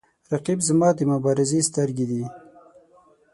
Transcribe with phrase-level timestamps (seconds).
[0.31, 2.21] رقیب زما د مبارزې سترګې ده